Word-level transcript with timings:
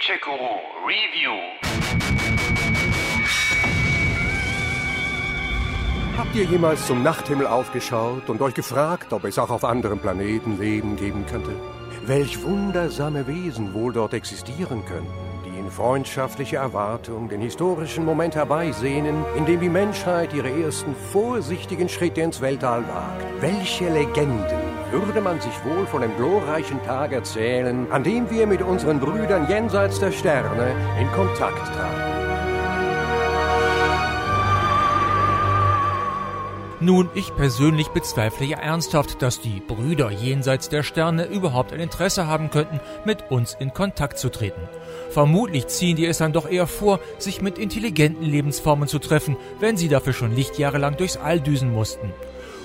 Feature-Guru 0.00 0.86
Review. 0.86 1.36
Habt 6.16 6.34
ihr 6.34 6.44
jemals 6.44 6.86
zum 6.86 7.02
Nachthimmel 7.02 7.46
aufgeschaut 7.46 8.30
und 8.30 8.40
euch 8.40 8.54
gefragt, 8.54 9.12
ob 9.12 9.24
es 9.24 9.38
auch 9.38 9.50
auf 9.50 9.64
anderen 9.64 9.98
Planeten 9.98 10.58
Leben 10.58 10.96
geben 10.96 11.26
könnte? 11.26 11.54
Welch 12.06 12.42
wundersame 12.42 13.26
Wesen 13.26 13.74
wohl 13.74 13.92
dort 13.92 14.14
existieren 14.14 14.84
könnten, 14.86 15.12
die 15.44 15.58
in 15.58 15.70
freundschaftlicher 15.70 16.60
Erwartung 16.60 17.28
den 17.28 17.42
historischen 17.42 18.06
Moment 18.06 18.34
herbeisehnen, 18.34 19.24
in 19.36 19.44
dem 19.44 19.60
die 19.60 19.68
Menschheit 19.68 20.32
ihre 20.32 20.50
ersten 20.50 20.94
vorsichtigen 20.94 21.90
Schritte 21.90 22.22
ins 22.22 22.40
Weltall 22.40 22.88
wagt. 22.88 23.42
Welche 23.42 23.90
Legenden 23.90 24.69
würde 24.92 25.20
man 25.20 25.40
sich 25.40 25.52
wohl 25.64 25.86
von 25.86 26.02
dem 26.02 26.16
glorreichen 26.16 26.82
Tag 26.84 27.12
erzählen, 27.12 27.90
an 27.90 28.02
dem 28.02 28.30
wir 28.30 28.46
mit 28.46 28.62
unseren 28.62 29.00
Brüdern 29.00 29.46
jenseits 29.48 30.00
der 30.00 30.12
Sterne 30.12 30.74
in 31.00 31.10
Kontakt 31.12 31.66
traten? 31.74 32.10
Nun, 36.82 37.10
ich 37.14 37.36
persönlich 37.36 37.88
bezweifle 37.88 38.46
ja 38.46 38.58
ernsthaft, 38.58 39.20
dass 39.20 39.42
die 39.42 39.60
Brüder 39.60 40.10
jenseits 40.10 40.70
der 40.70 40.82
Sterne 40.82 41.26
überhaupt 41.26 41.74
ein 41.74 41.80
Interesse 41.80 42.26
haben 42.26 42.48
könnten, 42.48 42.80
mit 43.04 43.30
uns 43.30 43.54
in 43.60 43.74
Kontakt 43.74 44.18
zu 44.18 44.30
treten. 44.30 44.62
Vermutlich 45.10 45.66
ziehen 45.66 45.96
die 45.96 46.06
es 46.06 46.18
dann 46.18 46.32
doch 46.32 46.48
eher 46.48 46.66
vor, 46.66 46.98
sich 47.18 47.42
mit 47.42 47.58
intelligenten 47.58 48.24
Lebensformen 48.24 48.88
zu 48.88 48.98
treffen, 48.98 49.36
wenn 49.58 49.76
sie 49.76 49.88
dafür 49.88 50.14
schon 50.14 50.34
Lichtjahre 50.34 50.78
lang 50.78 50.96
durchs 50.96 51.18
All 51.18 51.38
düsen 51.38 51.70
mussten. 51.70 52.14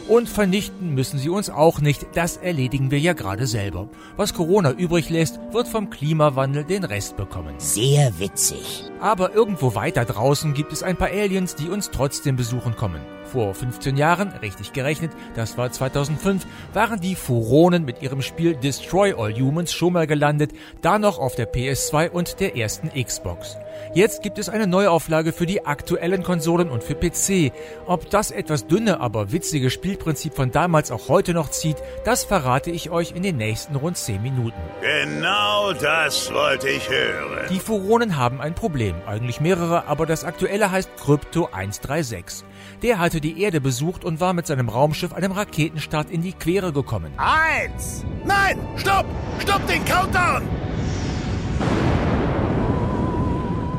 Und 0.08 0.30
vernichten 0.30 0.94
müssen 0.94 1.18
sie 1.18 1.30
uns 1.30 1.50
auch 1.50 1.82
nicht, 1.82 2.06
das 2.14 2.38
erledigen 2.38 2.92
wir 2.92 3.00
ja 3.00 3.14
gerade 3.14 3.48
selber. 3.48 3.90
Was 4.18 4.36
Corona 4.36 4.72
übrig 4.72 5.10
lässt, 5.10 5.40
wird 5.52 5.68
vom 5.68 5.90
Klimawandel 5.90 6.64
den 6.64 6.84
Rest 6.84 7.18
bekommen. 7.18 7.56
Sehr 7.58 8.20
witzig. 8.20 8.84
Aber 9.00 9.34
irgendwo 9.34 9.74
weiter 9.74 10.06
draußen 10.06 10.54
gibt 10.54 10.74
es 10.74 10.84
ein 10.84 10.96
paar 10.96 11.10
Aliens, 11.10 11.56
die 11.56 11.70
uns 11.70 11.90
trotzdem 11.90 12.36
besuchen 12.36 12.76
kommen. 12.76 13.02
Vor 13.26 13.56
15 13.56 13.98
Jahren, 13.98 14.30
richtig 14.44 14.74
gerechnet, 14.74 15.12
das 15.36 15.58
war 15.58 15.72
2005, 15.72 16.46
waren 16.74 17.00
die 17.00 17.16
Furonen 17.16 17.84
mit 17.84 18.04
ihrem 18.04 18.22
Spiel 18.22 18.56
Destroy 18.56 19.14
All 19.18 19.34
Humans 19.34 19.74
schon 19.74 19.94
mal 19.94 20.06
gelandet, 20.06 20.52
da 20.82 21.00
noch 21.00 21.18
auf 21.18 21.36
der 21.36 21.52
PS2 21.52 22.12
und 22.12 22.40
der 22.40 22.56
ersten 22.56 22.90
Xbox. 22.90 23.58
Jetzt 23.94 24.22
gibt 24.24 24.38
es 24.38 24.50
eine 24.50 24.68
Neuauflage 24.68 25.34
für 25.34 25.46
die 25.46 25.66
aktuellen 25.66 26.24
Konsolen 26.24 26.70
und 26.70 26.84
für 26.84 26.96
PC. 26.96 27.52
Ob 27.88 28.10
das 28.10 28.32
etwas 28.32 28.68
dünne, 28.68 29.00
aber 29.00 29.32
witzige 29.32 29.70
Spielprinzip 29.96 30.36
von 30.36 30.52
damals 30.52 30.92
auch 30.92 31.08
heute 31.08 31.34
noch 31.34 31.50
zieht, 31.50 31.78
das 32.04 32.26
verrate 32.26 32.70
ich 32.70 32.90
euch 32.90 33.14
in 33.14 33.24
den 33.24 33.38
nächsten 33.38 33.78
rund 33.78 33.96
10 33.98 34.22
Minuten. 34.22 34.60
Genau 34.82 35.72
das 35.72 36.34
wollte 36.34 36.68
ich 36.68 36.90
hören. 36.90 37.48
Die 37.50 37.60
Furonen 37.60 38.18
haben 38.18 38.42
ein 38.42 38.56
Problem, 38.56 38.96
eigentlich 39.08 39.40
mehrere, 39.40 39.88
aber 39.88 40.06
das 40.06 40.26
aktuelle 40.26 40.70
heißt 40.70 40.90
Krypto 40.98 41.48
136. 41.50 42.46
Der 42.84 43.00
hatte 43.00 43.22
die 43.22 43.42
Erde 43.42 43.62
besucht 43.62 44.04
und 44.04 44.20
war 44.20 44.34
mit 44.34 44.46
seinem 44.48 44.68
Raumschiff 44.68 45.14
einem 45.14 45.32
Raketenstart 45.32 46.12
in 46.12 46.22
die 46.22 46.34
Quere 46.34 46.74
gekommen. 46.74 47.14
Eins! 47.16 48.04
Nein! 48.26 48.60
Stopp! 48.76 49.06
Stopp 49.40 49.66
den 49.68 49.84
Countdown! 49.86 50.44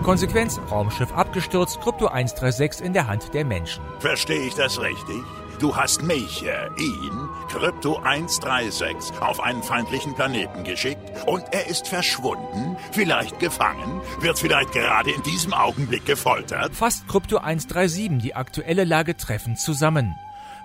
Konsequenz, 0.03 0.59
Raumschiff 0.71 1.13
abgestürzt, 1.13 1.81
Krypto 1.83 2.07
136 2.07 2.87
in 2.87 2.95
der 2.95 3.07
Hand 3.07 3.35
der 3.35 3.45
Menschen. 3.45 3.83
Verstehe 3.99 4.47
ich 4.47 4.55
das 4.55 4.81
richtig? 4.81 5.23
Du 5.59 5.75
hast 5.75 6.03
mich, 6.03 6.45
äh, 6.45 6.69
ihn, 6.79 7.29
Krypto 7.49 7.97
136, 7.97 9.19
auf 9.21 9.41
einen 9.41 9.63
feindlichen 9.63 10.15
Planeten 10.15 10.65
geschickt 10.65 11.01
und 11.27 11.45
er 11.51 11.67
ist 11.67 11.89
verschwunden, 11.89 12.77
vielleicht 12.93 13.39
gefangen, 13.39 14.03
wird 14.21 14.39
vielleicht 14.39 14.73
gerade 14.73 15.11
in 15.11 15.23
diesem 15.23 15.55
Augenblick 15.55 16.05
gefoltert. 16.05 16.75
Fasst 16.75 17.09
Krypto 17.09 17.39
137 17.39 18.19
die 18.19 18.35
aktuelle 18.35 18.85
Lage 18.85 19.17
treffend 19.17 19.59
zusammen. 19.59 20.15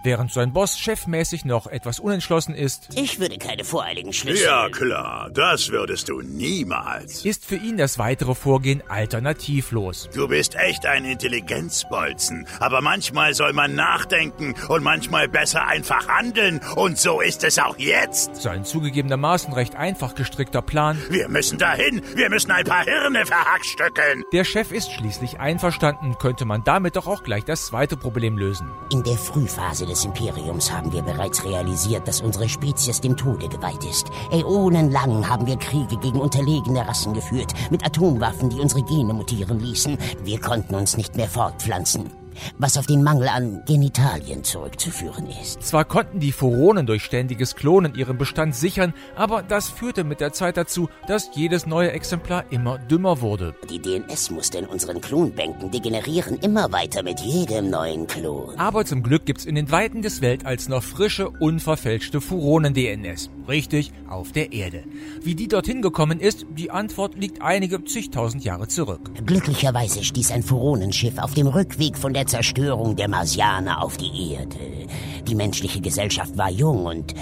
Während 0.04 0.32
sein 0.34 0.52
Boss 0.52 0.80
chefmäßig 0.80 1.46
noch 1.46 1.68
etwas 1.68 2.00
unentschlossen 2.00 2.56
ist, 2.56 2.90
Ich 2.96 3.20
würde 3.20 3.38
keine 3.38 3.64
voreiligen 3.64 4.14
Schlüsse. 4.14 4.46
Ja, 4.46 4.68
klar, 4.70 5.30
das 5.32 5.70
würdest 5.70 6.10
du 6.10 6.22
niemals. 6.22 7.24
ist 7.24 7.46
für 7.46 7.56
ihn 7.58 7.78
das 7.78 8.00
weitere 8.00 8.34
Vorgehen 8.34 8.82
alternativlos. 8.90 10.10
Du 10.14 10.28
bist 10.28 10.56
echt 10.56 10.88
ein 10.88 11.06
Intelligenzbolzen, 11.06 12.48
aber 12.60 12.82
manchmal 12.82 13.34
soll 13.36 13.54
man 13.54 13.76
nachdenken 13.76 14.56
und 14.70 14.84
manchmal 14.84 15.28
besser 15.28 15.68
einfach 15.68 16.08
handeln 16.08 16.62
und 16.76 16.98
so 16.98 17.22
ist 17.22 17.44
es 17.44 17.60
auch 17.60 17.78
jetzt. 17.78 18.36
Sein 18.42 18.66
zugegebenermaßen 18.66 19.54
recht 19.54 19.76
einfach 19.76 20.16
gestrickter 20.16 20.64
Plan. 20.64 20.98
Wir 21.10 21.30
müssen 21.30 21.60
dahin, 21.60 22.02
wir 22.16 22.30
müssen 22.32 22.50
ein 22.52 22.66
paar 22.66 22.86
Hirne 22.86 23.26
verhackstückeln. 23.26 24.24
Der 24.34 24.46
Chef 24.46 24.72
ist 24.72 24.92
schließlich 24.92 25.40
einverstanden, 25.40 26.18
könnte 26.18 26.46
man 26.46 26.64
damit 26.64 26.96
doch 26.96 27.06
auch 27.08 27.22
gleich 27.24 27.44
das 27.46 27.68
zweite 27.68 27.98
Problem 27.98 28.38
lösen. 28.38 28.70
In 28.92 29.04
der 29.04 29.18
Frühphase 29.18 29.86
des 29.92 30.06
Imperiums 30.06 30.72
haben 30.72 30.92
wir 30.94 31.02
bereits 31.02 31.44
realisiert, 31.44 32.08
dass 32.08 32.22
unsere 32.22 32.48
Spezies 32.48 33.02
dem 33.02 33.18
Tode 33.18 33.50
geweiht 33.50 33.84
ist. 33.84 34.08
Äonenlang 34.32 35.28
haben 35.30 35.46
wir 35.46 35.58
Kriege 35.58 35.98
gegen 35.98 36.20
unterlegene 36.20 36.88
Rassen 36.88 37.14
geführt, 37.14 37.54
mit 37.70 37.86
Atomwaffen, 37.86 38.50
die 38.50 38.60
unsere 38.60 38.84
Gene 38.84 39.14
mutieren 39.14 39.60
ließen. 39.60 39.98
Wir 40.24 40.40
konnten 40.40 40.76
uns 40.76 40.96
nicht 40.96 41.18
mehr 41.18 41.28
fortpflanzen. 41.28 42.21
Was 42.58 42.78
auf 42.78 42.88
den 42.88 43.04
Mangel 43.04 43.28
an 43.28 43.64
Genitalien 43.66 44.44
zurückzuführen 44.44 45.28
ist. 45.42 45.62
Zwar 45.64 45.86
konnten 45.86 46.20
die 46.20 46.32
Furonen 46.32 46.86
durch 46.86 47.04
ständiges 47.04 47.56
Klonen 47.56 47.96
ihren 47.96 48.18
Bestand 48.18 48.56
sichern, 48.56 48.94
aber 49.16 49.44
das 49.44 49.70
führte 49.70 50.04
mit 50.04 50.22
der 50.22 50.34
Zeit 50.34 50.58
dazu, 50.58 50.90
dass 51.08 51.30
jedes 51.34 51.66
neue 51.66 51.92
Exemplar 51.92 52.46
immer 52.50 52.78
dümmer 52.78 53.22
wurde. 53.22 53.56
Die 53.70 53.80
DNS-Muster 53.80 54.60
in 54.60 54.66
unseren 54.66 55.02
Klonbänken 55.02 55.72
degenerieren 55.72 56.38
immer 56.40 56.72
weiter 56.72 57.04
mit 57.04 57.20
jedem 57.20 57.70
neuen 57.70 58.08
Klon. 58.08 58.58
Aber 58.58 58.86
zum 58.86 59.04
Glück 59.04 59.26
gibt's 59.26 59.46
in 59.46 59.56
den 59.56 59.72
Weiten 59.72 60.02
des 60.02 60.22
Weltalls 60.22 60.70
noch 60.70 60.84
frische, 60.84 61.30
unverfälschte 61.30 62.22
Furonen-DNS. 62.22 63.30
Richtig, 63.48 63.92
auf 64.08 64.32
der 64.32 64.54
Erde. 64.54 64.84
Wie 65.22 65.36
die 65.36 65.48
dorthin 65.48 65.82
gekommen 65.82 66.20
ist, 66.20 66.46
die 66.58 66.72
Antwort 66.72 67.16
liegt 67.18 67.42
einige 67.42 67.84
zigtausend 67.84 68.44
Jahre 68.44 68.68
zurück. 68.68 69.12
Glücklicherweise 69.26 70.04
stieß 70.04 70.32
ein 70.32 70.44
Furonenschiff 70.44 71.18
auf 71.18 71.34
dem 71.34 71.48
Rückweg 71.48 71.98
von 71.98 72.14
der 72.14 72.28
Zerstörung 72.28 72.96
der 72.96 73.10
Marsianer 73.10 73.84
auf 73.84 73.98
die 73.98 74.34
Erde. 74.34 74.88
Die 75.28 75.36
menschliche 75.36 75.82
Gesellschaft 75.82 76.38
war 76.38 76.50
jung 76.50 76.86
und 76.86 77.14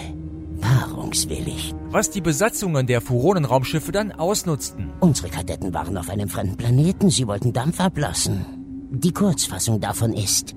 paarungswillig. 0.59 1.73
Was 1.89 2.11
die 2.11 2.21
Besatzungen 2.21 2.85
der 2.85 3.01
Furonenraumschiffe 3.01 3.91
dann 3.91 4.11
ausnutzten. 4.11 4.91
Unsere 4.99 5.29
Kadetten 5.29 5.73
waren 5.73 5.97
auf 5.97 6.09
einem 6.09 6.29
fremden 6.29 6.57
Planeten, 6.57 7.09
sie 7.09 7.27
wollten 7.27 7.53
Dampf 7.53 7.79
ablassen. 7.79 8.45
Die 8.91 9.13
Kurzfassung 9.13 9.79
davon 9.79 10.13
ist, 10.13 10.55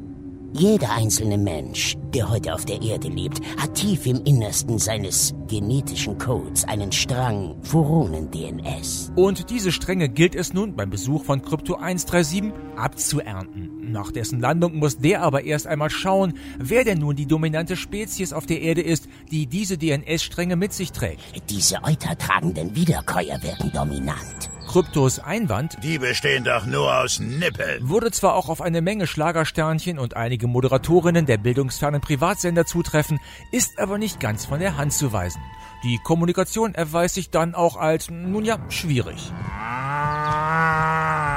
jeder 0.55 0.93
einzelne 0.93 1.39
Mensch, 1.39 1.97
der 2.15 2.29
heute 2.29 2.55
auf 2.55 2.67
der 2.67 2.83
Erde 2.83 3.09
lebt, 3.09 3.41
hat 3.57 3.75
tief 3.75 4.05
im 4.07 4.23
Innersten 4.25 4.79
seines 4.79 5.35
genetischen 5.49 6.19
Codes 6.19 6.65
einen 6.65 6.93
Strang 6.93 7.57
Furonen-DNS. 7.63 9.13
Und 9.17 9.49
diese 9.49 9.73
Stränge 9.73 10.11
gilt 10.11 10.35
es 10.35 10.53
nun 10.53 10.77
beim 10.77 10.91
Besuch 10.91 11.25
von 11.25 11.41
Krypto 11.41 11.77
137 11.77 12.53
abzuernten. 12.77 13.91
Nach 13.93 14.13
dessen 14.13 14.41
Landung 14.41 14.77
muss 14.77 14.99
der 14.99 15.23
aber 15.23 15.45
erst 15.45 15.67
einmal 15.67 15.91
schauen, 15.91 16.35
wer 16.59 16.85
denn 16.85 16.99
nun 16.99 17.17
die 17.17 17.27
dominante 17.27 17.77
Spezies 17.77 18.35
auf 18.35 18.45
der 18.45 18.61
Erde 18.61 18.83
ist, 18.83 19.09
die 19.31 19.47
diese 19.47 19.79
DNS-Stränge 19.79 20.57
mit 20.57 20.75
sich 20.75 20.93
trägt. 20.93 21.23
Diese 21.49 21.83
eutertragenden 21.83 22.77
Wiederkäuer 22.77 23.43
werden 23.43 23.73
dominant. 23.73 24.52
Kryptos 24.73 25.19
Einwand 25.19 25.77
Die 25.83 25.99
bestehen 25.99 26.45
doch 26.45 26.65
nur 26.65 26.97
aus 26.97 27.21
Nippeln. 27.21 27.91
würde 27.91 28.11
zwar 28.11 28.35
auch 28.35 28.49
auf 28.49 28.63
eine 28.63 28.81
Menge 28.81 29.07
Schlagersternchen 29.07 29.99
und 29.99 30.17
einige 30.17 30.47
Moderatorinnen 30.47 31.27
der 31.27 31.37
bildungsfernen 31.37 32.01
Privatsender 32.01 32.65
zutreffen, 32.65 33.21
ist 33.51 33.79
aber 33.79 33.99
nicht 33.99 34.19
ganz 34.19 34.47
von 34.47 34.61
der 34.61 34.79
Hand 34.79 34.95
zu 34.95 35.13
weisen. 35.13 35.43
Die 35.85 35.99
Kommunikation 36.03 36.75
erweist 36.75 37.17
sich 37.17 37.29
dann 37.29 37.55
auch 37.55 37.77
als, 37.77 38.09
nun 38.09 38.47
ja, 38.47 38.59
schwierig. 38.71 39.31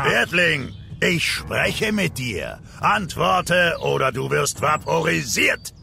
Erdling, 0.09 0.71
ich 1.01 1.29
spreche 1.29 1.91
mit 1.91 2.17
dir. 2.17 2.59
Antworte 2.79 3.75
oder 3.81 4.13
du 4.13 4.29
wirst 4.29 4.61
vaporisiert. 4.61 5.73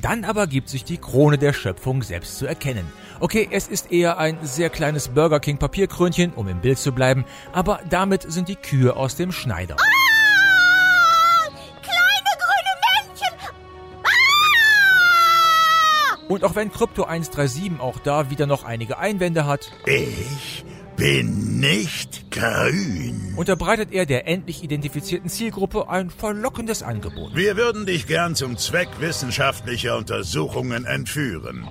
Dann 0.00 0.24
aber 0.24 0.46
gibt 0.46 0.70
sich 0.70 0.84
die 0.84 0.96
Krone 0.96 1.36
der 1.36 1.52
Schöpfung 1.52 2.02
selbst 2.02 2.38
zu 2.38 2.46
erkennen. 2.46 2.86
Okay, 3.18 3.48
es 3.50 3.66
ist 3.68 3.92
eher 3.92 4.18
ein 4.18 4.36
sehr 4.42 4.68
kleines 4.68 5.08
Burger 5.08 5.40
King 5.40 5.56
Papierkrönchen, 5.58 6.32
um 6.34 6.48
im 6.48 6.60
Bild 6.60 6.78
zu 6.78 6.92
bleiben, 6.92 7.24
aber 7.52 7.80
damit 7.88 8.30
sind 8.30 8.48
die 8.48 8.56
Kühe 8.56 8.94
aus 8.94 9.16
dem 9.16 9.32
Schneider. 9.32 9.76
Kleine 11.82 12.30
grüne 12.38 12.74
Männchen! 13.08 13.34
Und 16.28 16.44
auch 16.44 16.54
wenn 16.54 16.70
Krypto 16.70 17.04
137 17.04 17.80
auch 17.80 17.98
da 18.00 18.28
wieder 18.30 18.46
noch 18.46 18.64
einige 18.64 18.98
Einwände 18.98 19.46
hat, 19.46 19.70
Ich 19.86 20.64
bin 20.96 21.60
nicht 21.60 22.30
grün. 22.30 23.32
unterbreitet 23.36 23.92
er 23.92 24.04
der 24.06 24.26
endlich 24.28 24.62
identifizierten 24.62 25.30
Zielgruppe 25.30 25.88
ein 25.88 26.10
verlockendes 26.10 26.82
Angebot. 26.82 27.34
Wir 27.34 27.56
würden 27.56 27.86
dich 27.86 28.06
gern 28.06 28.34
zum 28.34 28.56
Zweck 28.58 28.88
wissenschaftlicher 29.00 29.96
Untersuchungen 29.96 30.84
entführen. 30.84 31.66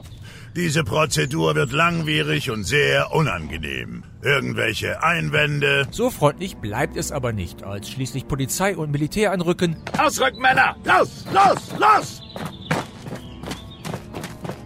Diese 0.55 0.85
Prozedur 0.85 1.53
wird 1.55 1.73
langwierig 1.73 2.49
und 2.49 2.63
sehr 2.63 3.11
unangenehm. 3.13 4.03
Irgendwelche 4.21 5.03
Einwände? 5.03 5.85
So 5.91 6.09
freundlich 6.09 6.55
bleibt 6.55 6.95
es 6.95 7.11
aber 7.11 7.33
nicht, 7.33 7.63
als 7.63 7.89
schließlich 7.89 8.25
Polizei 8.25 8.77
und 8.77 8.89
Militär 8.89 9.33
anrücken. 9.33 9.75
Ausrücken, 9.97 10.39
Männer! 10.39 10.77
Los, 10.85 11.25
los, 11.33 11.77
los! 11.77 12.21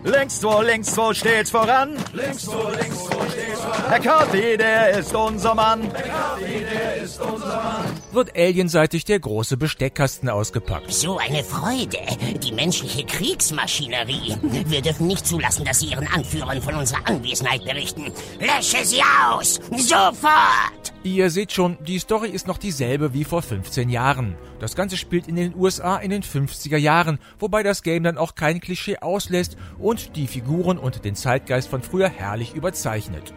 Links 0.04 0.44
wo, 0.44 0.62
links 0.62 0.96
wo 0.96 1.12
steht's 1.12 1.50
voran. 1.50 1.98
Links 2.14 2.46
wo, 2.46 2.70
links 2.70 3.08
wo 3.10 3.26
steht's 3.28 3.60
voran. 3.60 3.90
Herr 3.90 4.00
Carthy, 4.00 4.58
der 4.58 4.90
ist 4.92 5.16
unser 5.16 5.56
Mann. 5.56 5.82
Herr 5.92 6.04
Carthy, 6.04 6.66
der 6.72 6.98
ist 6.98 7.20
unser 7.20 7.48
Mann. 7.48 7.99
Wird 8.12 8.36
alienseitig 8.36 9.06
der 9.06 9.20
große 9.20 9.56
Besteckkasten 9.58 10.30
ausgepackt. 10.30 10.92
So 10.92 11.20
eine 11.20 11.44
Freude. 11.44 12.00
Die 12.42 12.52
menschliche 12.52 13.06
Kriegsmaschinerie. 13.06 14.36
Wir 14.42 14.82
dürfen 14.82 15.08
nicht 15.08 15.28
zulassen, 15.28 15.64
dass 15.64 15.80
Sie 15.80 15.88
Ihren 15.88 16.08
Anführern 16.08 16.62
von 16.62 16.76
unserer 16.76 17.08
Anwesenheit 17.08 17.64
berichten. 17.64 18.12
Lösche 18.40 18.84
sie 18.84 19.02
aus! 19.30 19.60
Sofort! 19.78 20.94
Ihr 21.04 21.30
seht 21.30 21.52
schon, 21.52 21.78
die 21.86 22.00
Story 22.00 22.30
ist 22.30 22.48
noch 22.48 22.58
dieselbe 22.58 23.14
wie 23.14 23.24
vor 23.24 23.42
15 23.42 23.90
Jahren. 23.90 24.36
Das 24.60 24.76
Ganze 24.76 24.98
spielt 24.98 25.28
in 25.28 25.36
den 25.36 25.56
USA 25.56 25.98
in 25.98 26.10
den 26.10 26.24
50er 26.24 26.78
Jahren, 26.78 27.20
wobei 27.40 27.64
das 27.64 27.84
Game 27.84 28.04
dann 28.04 28.18
auch 28.18 28.36
kein 28.36 28.60
Klischee 28.60 28.98
auslässt 28.98 29.56
und 29.78 30.16
die 30.18 30.28
Figuren 30.28 30.78
und 30.78 31.06
den 31.06 31.16
Zeitgeist 31.16 31.70
von 31.70 31.84
früher 31.84 32.10
herrlich 32.10 32.54
überzeichnet. 32.54 33.34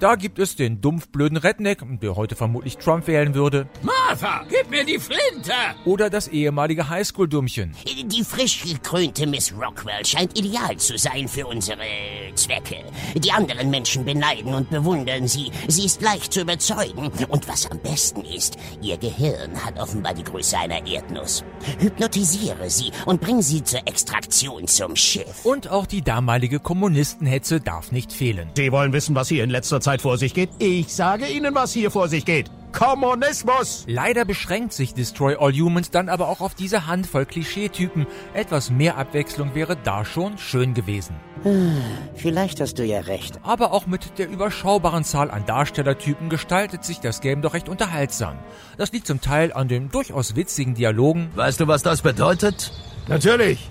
Da 0.00 0.14
gibt 0.14 0.38
es 0.38 0.56
den 0.56 0.80
dumpfblöden 0.80 1.36
Redneck, 1.36 1.82
der 2.00 2.16
heute 2.16 2.34
vermutlich 2.34 2.78
Trump 2.78 3.06
wählen 3.06 3.34
würde. 3.34 3.68
Martha, 3.82 4.46
gib 4.48 4.70
mir 4.70 4.82
die 4.82 4.98
Flinte! 4.98 5.52
Oder 5.84 6.08
das 6.08 6.26
ehemalige 6.26 6.88
Highschool-Dummchen. 6.88 7.76
Die 8.06 8.24
frisch 8.24 8.62
gekrönte 8.62 9.26
Miss 9.26 9.52
Rockwell 9.52 10.06
scheint 10.06 10.38
ideal 10.38 10.74
zu 10.78 10.96
sein 10.96 11.28
für 11.28 11.46
unsere 11.46 11.82
Zwecke. 12.34 12.76
Die 13.14 13.30
anderen 13.30 13.68
Menschen 13.68 14.06
beneiden 14.06 14.54
und 14.54 14.70
bewundern 14.70 15.28
sie. 15.28 15.50
Sie 15.68 15.84
ist 15.84 16.00
leicht 16.00 16.32
zu 16.32 16.40
überzeugen. 16.40 17.10
Und 17.28 17.46
was 17.46 17.70
am 17.70 17.78
besten 17.80 18.22
ist, 18.22 18.56
ihr 18.80 18.96
Gehirn 18.96 19.62
hat 19.62 19.78
offenbar 19.78 20.14
die 20.14 20.24
Größe 20.24 20.56
einer 20.56 20.86
Erdnuss. 20.86 21.44
Hypnotisiere 21.78 22.70
sie 22.70 22.90
und 23.04 23.20
bring 23.20 23.42
sie 23.42 23.62
zur 23.62 23.80
Extraktion 23.86 24.66
zum 24.66 24.96
Schiff. 24.96 25.44
Und 25.44 25.68
auch 25.68 25.84
die 25.84 26.00
damalige 26.00 26.58
Kommunistenhetze 26.58 27.60
darf 27.60 27.92
nicht 27.92 28.14
fehlen. 28.14 28.48
Sie 28.56 28.72
wollen 28.72 28.94
wissen, 28.94 29.14
was 29.14 29.28
hier 29.28 29.44
in 29.44 29.50
letzter 29.50 29.82
Zeit 29.82 29.89
Zeit 29.90 30.02
vor 30.02 30.18
sich 30.18 30.34
geht? 30.34 30.50
Ich 30.60 30.94
sage 30.94 31.26
Ihnen, 31.26 31.52
was 31.52 31.72
hier 31.72 31.90
vor 31.90 32.06
sich 32.06 32.24
geht. 32.24 32.48
Kommunismus! 32.70 33.84
Leider 33.88 34.24
beschränkt 34.24 34.72
sich 34.72 34.94
Destroy 34.94 35.34
All 35.36 35.52
Humans 35.52 35.90
dann 35.90 36.08
aber 36.08 36.28
auch 36.28 36.40
auf 36.40 36.54
diese 36.54 36.86
Handvoll 36.86 37.26
Klischeetypen. 37.26 38.06
Etwas 38.32 38.70
mehr 38.70 38.96
Abwechslung 38.98 39.56
wäre 39.56 39.76
da 39.76 40.04
schon 40.04 40.38
schön 40.38 40.74
gewesen. 40.74 41.16
Vielleicht 42.14 42.60
hast 42.60 42.78
du 42.78 42.84
ja 42.84 43.00
recht. 43.00 43.40
Aber 43.42 43.72
auch 43.72 43.88
mit 43.88 44.16
der 44.20 44.28
überschaubaren 44.28 45.02
Zahl 45.02 45.28
an 45.28 45.44
Darstellertypen 45.44 46.28
gestaltet 46.28 46.84
sich 46.84 47.00
das 47.00 47.20
Game 47.20 47.42
doch 47.42 47.54
recht 47.54 47.68
unterhaltsam. 47.68 48.38
Das 48.78 48.92
liegt 48.92 49.08
zum 49.08 49.20
Teil 49.20 49.52
an 49.52 49.66
den 49.66 49.90
durchaus 49.90 50.36
witzigen 50.36 50.74
Dialogen. 50.74 51.30
Weißt 51.34 51.58
du, 51.58 51.66
was 51.66 51.82
das 51.82 52.02
bedeutet? 52.02 52.72
Natürlich. 53.08 53.68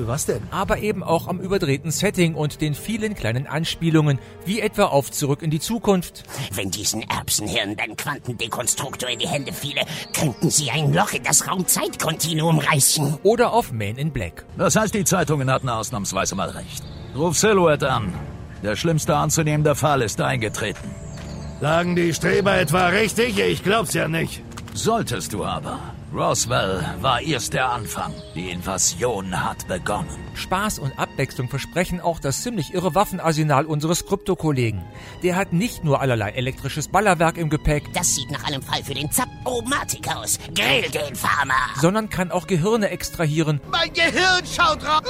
Was 0.00 0.26
denn? 0.26 0.42
Aber 0.52 0.78
eben 0.78 1.02
auch 1.02 1.26
am 1.26 1.40
überdrehten 1.40 1.90
Setting 1.90 2.34
und 2.34 2.60
den 2.60 2.74
vielen 2.74 3.14
kleinen 3.14 3.48
Anspielungen, 3.48 4.20
wie 4.44 4.60
etwa 4.60 4.84
auf 4.84 5.10
Zurück 5.10 5.42
in 5.42 5.50
die 5.50 5.58
Zukunft. 5.58 6.22
Wenn 6.52 6.70
diesen 6.70 7.02
Erbsenhirn 7.02 7.76
dein 7.76 7.96
Quantendekonstruktor 7.96 9.08
in 9.10 9.18
die 9.18 9.26
Hände 9.28 9.52
fiele, 9.52 9.82
könnten 10.14 10.50
sie 10.50 10.70
ein 10.70 10.92
Loch 10.92 11.12
in 11.12 11.24
das 11.24 11.48
Raumzeitkontinuum 11.48 12.60
reißen. 12.60 13.18
Oder 13.24 13.52
auf 13.52 13.72
Man 13.72 13.96
in 13.96 14.12
Black. 14.12 14.44
Das 14.56 14.76
heißt, 14.76 14.94
die 14.94 15.04
Zeitungen 15.04 15.50
hatten 15.50 15.68
ausnahmsweise 15.68 16.36
mal 16.36 16.50
recht. 16.50 16.84
Ruf 17.16 17.36
Silhouette 17.36 17.90
an. 17.90 18.12
Der 18.62 18.76
schlimmste 18.76 19.16
anzunehmende 19.16 19.74
Fall 19.74 20.02
ist 20.02 20.20
eingetreten. 20.20 20.94
Lagen 21.60 21.96
die 21.96 22.14
Streber 22.14 22.56
etwa 22.56 22.86
richtig? 22.86 23.38
Ich 23.38 23.64
glaub's 23.64 23.94
ja 23.94 24.06
nicht. 24.06 24.42
Solltest 24.74 25.32
du 25.32 25.44
aber. 25.44 25.80
Roswell 26.14 26.82
war 27.02 27.20
erst 27.20 27.52
der 27.52 27.68
Anfang. 27.68 28.14
Die 28.34 28.48
Invasion 28.50 29.44
hat 29.44 29.68
begonnen. 29.68 30.08
Spaß 30.34 30.78
und 30.78 30.98
Abwechslung 30.98 31.50
versprechen 31.50 32.00
auch 32.00 32.18
das 32.18 32.42
ziemlich 32.42 32.72
irre 32.72 32.94
Waffenarsenal 32.94 33.66
unseres 33.66 34.06
Krypto-Kollegen. 34.06 34.82
Der 35.22 35.36
hat 35.36 35.52
nicht 35.52 35.84
nur 35.84 36.00
allerlei 36.00 36.30
elektrisches 36.30 36.88
Ballerwerk 36.88 37.36
im 37.36 37.50
Gepäck. 37.50 37.92
Das 37.92 38.14
sieht 38.14 38.30
nach 38.30 38.44
einem 38.44 38.62
Fall 38.62 38.82
für 38.82 38.94
den 38.94 39.10
Zap-O-Matik 39.10 40.08
aus. 40.16 40.38
Grill 40.54 40.88
den 40.90 41.14
Farmer. 41.14 41.54
Sondern 41.78 42.08
kann 42.08 42.30
auch 42.30 42.46
Gehirne 42.46 42.88
extrahieren. 42.88 43.60
Mein 43.70 43.92
Gehirn 43.92 44.46
schaut 44.46 44.82
raus. 44.84 45.08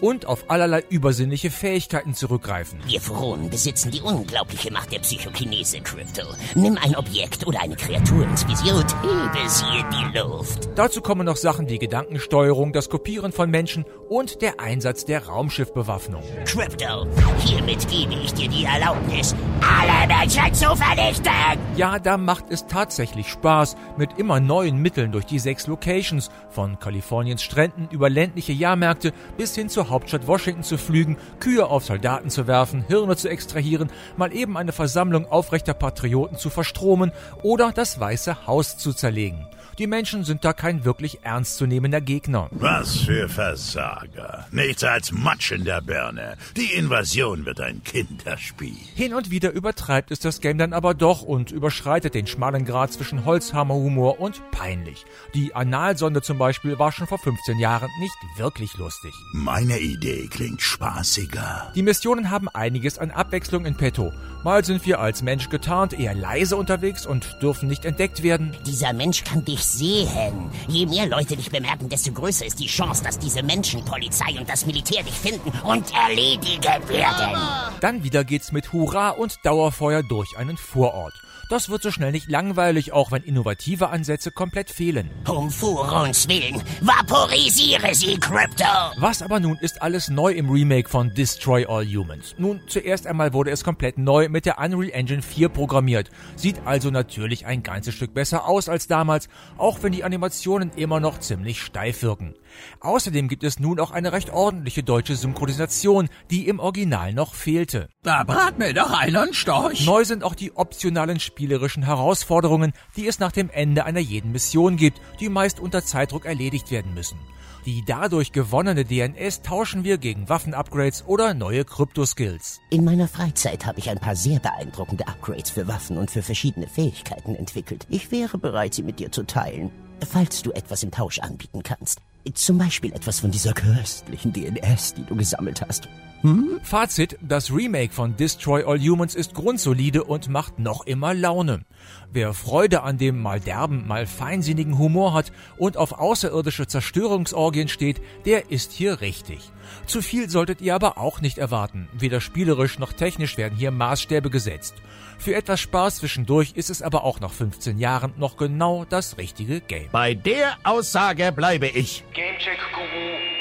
Und 0.00 0.26
auf 0.26 0.50
allerlei 0.50 0.82
übersinnliche 0.88 1.52
Fähigkeiten 1.52 2.14
zurückgreifen. 2.14 2.80
Wir 2.86 3.00
Furonen 3.00 3.48
besitzen 3.48 3.92
die 3.92 4.00
unglaubliche 4.00 4.72
Macht 4.72 4.90
der 4.90 4.98
Psychokinese, 4.98 5.80
Crypto. 5.82 6.26
Nimm 6.56 6.76
ein 6.82 6.96
Objekt 6.96 7.46
oder 7.46 7.60
eine 7.60 7.76
Kreatur 7.76 8.24
ins 8.24 8.46
Visier 8.48 8.74
und 8.74 8.92
hebe 9.02 9.48
sie 9.48 9.64
in 9.66 9.90
die 9.90 10.18
Luft. 10.18 10.31
Dazu 10.74 11.00
kommen 11.00 11.26
noch 11.26 11.36
Sachen 11.36 11.68
wie 11.68 11.78
Gedankensteuerung, 11.78 12.72
das 12.72 12.88
Kopieren 12.88 13.32
von 13.32 13.50
Menschen 13.50 13.84
und 14.08 14.42
der 14.42 14.60
Einsatz 14.60 15.04
der 15.04 15.26
Raumschiffbewaffnung. 15.26 16.22
Crypto, 16.44 17.06
hiermit 17.38 17.86
gebe 17.88 18.14
ich 18.14 18.32
dir 18.34 18.48
die 18.48 18.64
Erlaubnis, 18.64 19.34
alle 19.60 20.06
Menschen 20.06 20.54
zu 20.54 20.74
vernichten! 20.76 21.32
Ja, 21.76 21.98
da 21.98 22.16
macht 22.16 22.46
es 22.50 22.66
tatsächlich 22.66 23.28
Spaß, 23.28 23.76
mit 23.96 24.18
immer 24.18 24.40
neuen 24.40 24.78
Mitteln 24.78 25.12
durch 25.12 25.26
die 25.26 25.38
sechs 25.38 25.66
Locations, 25.66 26.30
von 26.50 26.78
Kaliforniens 26.78 27.42
Stränden 27.42 27.88
über 27.90 28.10
ländliche 28.10 28.52
Jahrmärkte 28.52 29.12
bis 29.36 29.54
hin 29.54 29.68
zur 29.68 29.88
Hauptstadt 29.90 30.26
Washington 30.26 30.62
zu 30.62 30.78
flügen, 30.78 31.16
Kühe 31.40 31.66
auf 31.66 31.84
Soldaten 31.84 32.30
zu 32.30 32.46
werfen, 32.46 32.84
Hirne 32.88 33.16
zu 33.16 33.28
extrahieren, 33.28 33.90
mal 34.16 34.34
eben 34.34 34.56
eine 34.56 34.72
Versammlung 34.72 35.26
aufrechter 35.26 35.74
Patrioten 35.74 36.36
zu 36.36 36.50
verstromen 36.50 37.12
oder 37.42 37.72
das 37.72 38.00
Weiße 38.00 38.46
Haus 38.46 38.76
zu 38.76 38.92
zerlegen. 38.92 39.46
Die 39.78 39.86
Menschen 39.86 40.21
sind 40.24 40.44
da 40.44 40.52
kein 40.52 40.84
wirklich 40.84 41.24
ernstzunehmender 41.24 42.00
Gegner. 42.00 42.48
Was 42.50 42.96
für 42.98 43.28
Versager. 43.28 44.46
Nichts 44.50 44.84
als 44.84 45.12
Matsch 45.12 45.52
in 45.52 45.64
der 45.64 45.80
Birne. 45.80 46.36
Die 46.56 46.72
Invasion 46.74 47.44
wird 47.44 47.60
ein 47.60 47.82
Kinderspiel. 47.84 48.76
Hin 48.94 49.14
und 49.14 49.30
wieder 49.30 49.52
übertreibt 49.52 50.10
es 50.10 50.20
das 50.20 50.40
Game 50.40 50.58
dann 50.58 50.72
aber 50.72 50.94
doch 50.94 51.22
und 51.22 51.50
überschreitet 51.50 52.14
den 52.14 52.26
schmalen 52.26 52.64
Grad 52.64 52.92
zwischen 52.92 53.24
Holzhammerhumor 53.24 54.20
und 54.20 54.42
peinlich. 54.50 55.04
Die 55.34 55.54
Analsonde 55.54 56.22
zum 56.22 56.38
Beispiel 56.38 56.78
war 56.78 56.92
schon 56.92 57.06
vor 57.06 57.18
15 57.18 57.58
Jahren 57.58 57.90
nicht 58.00 58.16
wirklich 58.36 58.76
lustig. 58.76 59.12
Meine 59.32 59.78
Idee 59.78 60.28
klingt 60.28 60.62
spaßiger. 60.62 61.72
Die 61.74 61.82
Missionen 61.82 62.30
haben 62.30 62.48
einiges 62.48 62.98
an 62.98 63.10
Abwechslung 63.10 63.66
in 63.66 63.76
petto. 63.76 64.12
Mal 64.44 64.64
sind 64.64 64.84
wir 64.84 64.98
als 64.98 65.22
Mensch 65.22 65.50
getarnt 65.50 65.92
eher 65.92 66.14
leise 66.14 66.56
unterwegs 66.56 67.06
und 67.06 67.40
dürfen 67.40 67.68
nicht 67.68 67.84
entdeckt 67.84 68.24
werden. 68.24 68.56
Dieser 68.66 68.92
Mensch 68.92 69.22
kann 69.22 69.44
dich 69.44 69.62
sehen. 69.62 70.50
Je 70.66 70.84
mehr 70.86 71.06
Leute 71.06 71.36
dich 71.36 71.50
bemerken, 71.50 71.88
desto 71.88 72.10
größer 72.10 72.44
ist 72.44 72.58
die 72.58 72.66
Chance, 72.66 73.04
dass 73.04 73.20
diese 73.20 73.44
Menschen, 73.44 73.84
Polizei 73.84 74.36
und 74.38 74.48
das 74.48 74.66
Militär 74.66 75.04
dich 75.04 75.14
finden 75.14 75.52
und 75.64 75.94
erledigen 75.94 76.88
werden. 76.88 77.40
Dann 77.80 78.02
wieder 78.02 78.24
geht's 78.24 78.50
mit 78.50 78.72
Hurra 78.72 79.10
und 79.10 79.46
Dauerfeuer 79.46 80.02
durch 80.02 80.36
einen 80.36 80.56
Vorort. 80.56 81.14
Das 81.52 81.68
wird 81.68 81.82
so 81.82 81.90
schnell 81.90 82.12
nicht 82.12 82.30
langweilig, 82.30 82.94
auch 82.94 83.12
wenn 83.12 83.24
innovative 83.24 83.90
Ansätze 83.90 84.30
komplett 84.30 84.70
fehlen. 84.70 85.10
Um 85.28 85.50
Furons 85.50 86.26
Willen, 86.26 86.62
vaporisiere 86.80 87.94
sie, 87.94 88.18
Crypto! 88.18 88.64
Was 88.96 89.20
aber 89.20 89.38
nun 89.38 89.58
ist 89.58 89.82
alles 89.82 90.08
neu 90.08 90.32
im 90.32 90.48
Remake 90.48 90.88
von 90.88 91.12
Destroy 91.12 91.66
All 91.66 91.84
Humans? 91.84 92.36
Nun, 92.38 92.62
zuerst 92.68 93.06
einmal 93.06 93.34
wurde 93.34 93.50
es 93.50 93.64
komplett 93.64 93.98
neu 93.98 94.30
mit 94.30 94.46
der 94.46 94.60
Unreal 94.60 94.88
Engine 94.92 95.20
4 95.20 95.50
programmiert. 95.50 96.08
Sieht 96.36 96.56
also 96.64 96.90
natürlich 96.90 97.44
ein 97.44 97.62
ganzes 97.62 97.96
Stück 97.96 98.14
besser 98.14 98.48
aus 98.48 98.70
als 98.70 98.86
damals, 98.86 99.28
auch 99.58 99.82
wenn 99.82 99.92
die 99.92 100.04
Animationen 100.04 100.70
immer 100.76 101.00
noch 101.00 101.20
ziemlich 101.20 101.60
steif 101.60 102.02
wirken. 102.02 102.34
Außerdem 102.80 103.28
gibt 103.28 103.44
es 103.44 103.58
nun 103.58 103.78
auch 103.78 103.90
eine 103.90 104.12
recht 104.12 104.30
ordentliche 104.30 104.82
deutsche 104.82 105.16
Synchronisation, 105.16 106.08
die 106.30 106.48
im 106.48 106.60
Original 106.60 107.12
noch 107.12 107.34
fehlte. 107.34 107.88
Da 108.02 108.24
brat 108.24 108.58
mir 108.58 108.72
doch 108.72 108.90
einen 108.90 109.34
Storch. 109.34 109.84
Neu 109.86 110.04
sind 110.04 110.24
auch 110.24 110.34
die 110.34 110.56
optionalen 110.56 111.20
spielerischen 111.42 111.82
Herausforderungen, 111.82 112.72
die 112.94 113.08
es 113.08 113.18
nach 113.18 113.32
dem 113.32 113.50
Ende 113.50 113.84
einer 113.84 113.98
jeden 113.98 114.30
Mission 114.30 114.76
gibt, 114.76 115.00
die 115.18 115.28
meist 115.28 115.58
unter 115.58 115.84
Zeitdruck 115.84 116.24
erledigt 116.24 116.70
werden 116.70 116.94
müssen. 116.94 117.18
Die 117.66 117.82
dadurch 117.84 118.30
gewonnene 118.30 118.84
DNS 118.84 119.42
tauschen 119.42 119.82
wir 119.82 119.98
gegen 119.98 120.28
Waffenupgrades 120.28 121.04
oder 121.04 121.34
neue 121.34 121.64
Kryptoskills. 121.64 122.60
In 122.70 122.84
meiner 122.84 123.08
Freizeit 123.08 123.66
habe 123.66 123.80
ich 123.80 123.90
ein 123.90 123.98
paar 123.98 124.14
sehr 124.14 124.38
beeindruckende 124.38 125.08
Upgrades 125.08 125.50
für 125.50 125.66
Waffen 125.66 125.98
und 125.98 126.12
für 126.12 126.22
verschiedene 126.22 126.68
Fähigkeiten 126.68 127.34
entwickelt. 127.34 127.88
Ich 127.90 128.12
wäre 128.12 128.38
bereit, 128.38 128.74
sie 128.74 128.84
mit 128.84 129.00
dir 129.00 129.10
zu 129.10 129.24
teilen, 129.24 129.72
falls 130.08 130.42
du 130.42 130.52
etwas 130.52 130.84
im 130.84 130.92
Tausch 130.92 131.18
anbieten 131.18 131.64
kannst. 131.64 131.98
Zum 132.34 132.58
Beispiel 132.58 132.92
etwas 132.92 133.20
von 133.20 133.30
dieser 133.30 133.52
köstlichen 133.52 134.32
DNS, 134.32 134.94
die 134.94 135.04
du 135.04 135.16
gesammelt 135.16 135.60
hast. 135.60 135.88
Hm? 136.22 136.60
Fazit, 136.62 137.18
das 137.20 137.52
Remake 137.52 137.92
von 137.92 138.16
Destroy 138.16 138.62
All 138.64 138.78
Humans 138.78 139.16
ist 139.16 139.34
grundsolide 139.34 140.04
und 140.04 140.28
macht 140.28 140.60
noch 140.60 140.86
immer 140.86 141.14
Laune. 141.14 141.64
Wer 142.12 142.32
Freude 142.32 142.84
an 142.84 142.96
dem 142.96 143.20
mal 143.20 143.40
derben, 143.40 143.88
mal 143.88 144.06
feinsinnigen 144.06 144.78
Humor 144.78 145.14
hat 145.14 145.32
und 145.58 145.76
auf 145.76 145.92
außerirdische 145.92 146.68
Zerstörungsorgien 146.68 147.66
steht, 147.66 148.00
der 148.24 148.52
ist 148.52 148.70
hier 148.70 149.00
richtig. 149.00 149.50
Zu 149.86 150.00
viel 150.00 150.30
solltet 150.30 150.60
ihr 150.60 150.76
aber 150.76 150.96
auch 150.96 151.20
nicht 151.20 151.38
erwarten. 151.38 151.88
Weder 151.92 152.20
spielerisch 152.20 152.78
noch 152.78 152.92
technisch 152.92 153.36
werden 153.36 153.58
hier 153.58 153.72
Maßstäbe 153.72 154.30
gesetzt. 154.30 154.74
Für 155.18 155.34
etwas 155.34 155.60
Spaß 155.60 155.96
zwischendurch 155.96 156.52
ist 156.54 156.70
es 156.70 156.82
aber 156.82 157.04
auch 157.04 157.20
nach 157.20 157.32
15 157.32 157.78
Jahren 157.78 158.12
noch 158.16 158.36
genau 158.36 158.84
das 158.84 159.18
richtige 159.18 159.60
Game. 159.60 159.88
Bei 159.90 160.14
der 160.14 160.56
Aussage 160.64 161.32
bleibe 161.32 161.68
ich. 161.68 162.04
Gamecheck 162.14 162.60
Guru 162.74 163.31